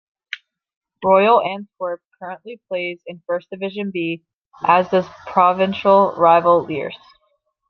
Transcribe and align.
Royal 1.05 1.43
Antwerp 1.43 2.01
currently 2.17 2.59
plays 2.67 3.03
in 3.05 3.21
First 3.27 3.51
Division 3.51 3.91
B, 3.93 4.23
as 4.63 4.89
does 4.89 5.07
provincial 5.27 6.15
rival 6.17 6.65
Lierse. 6.65 6.97